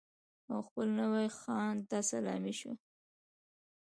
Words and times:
او 0.51 0.59
خپل 0.67 0.87
نوي 1.01 1.27
خان 1.39 1.75
ته 1.89 1.97
سلامي 2.11 2.53
شول. 2.59 2.77